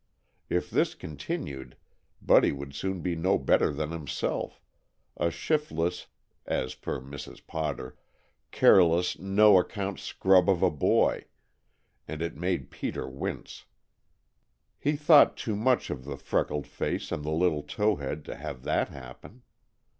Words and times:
If 0.49 0.71
this 0.71 0.95
continued 0.95 1.77
Buddy 2.23 2.51
would 2.51 2.73
soon 2.73 3.01
be 3.01 3.15
no 3.15 3.37
better 3.37 3.71
than 3.71 3.91
himself 3.91 4.59
a 5.15 5.29
shiftless 5.29 6.07
(as 6.47 6.73
per 6.73 6.99
Mrs. 6.99 7.45
Potter), 7.45 7.95
careless, 8.49 9.19
no 9.19 9.59
account 9.59 9.99
scrub 9.99 10.49
of 10.49 10.63
a 10.63 10.71
boy, 10.71 11.25
and 12.07 12.23
it 12.23 12.35
made 12.35 12.71
Peter 12.71 13.07
wince. 13.07 13.65
He 14.79 14.95
thought 14.95 15.37
too 15.37 15.55
much 15.55 15.91
of 15.91 16.05
the 16.05 16.17
freckled 16.17 16.65
face, 16.65 17.11
and 17.11 17.23
the 17.23 17.29
little 17.29 17.61
tow 17.61 17.97
head 17.97 18.25
to 18.25 18.35
have 18.35 18.63
that 18.63 18.89
happen. 18.89 19.43